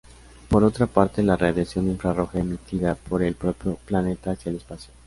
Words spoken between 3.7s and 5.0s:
planeta hacia el espacio.